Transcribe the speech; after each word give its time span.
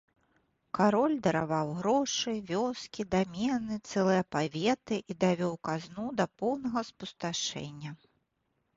Кароль 0.77 1.17
дараваў 1.27 1.69
грошы, 1.81 2.33
вёскі, 2.49 3.01
дамены, 3.15 3.79
цэлыя 3.91 4.23
паветы, 4.39 5.01
і 5.13 5.21
давёў 5.27 5.53
казну 5.71 6.05
да 6.23 6.31
поўнага 6.45 6.79
спусташэння. 6.93 7.99